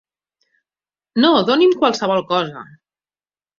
No, 1.27 1.31
doni'm 1.51 1.77
qualsevol 1.83 2.25
cosa. 2.35 2.67